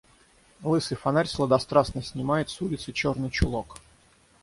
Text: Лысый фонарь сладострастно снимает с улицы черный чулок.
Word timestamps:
Лысый 0.63 0.97
фонарь 0.97 1.27
сладострастно 1.27 2.01
снимает 2.01 2.49
с 2.49 2.59
улицы 2.59 2.91
черный 2.91 3.29
чулок. 3.29 3.77